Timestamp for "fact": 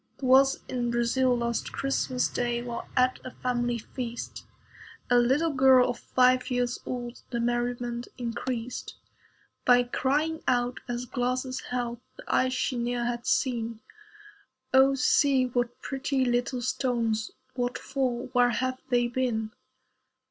0.13-0.19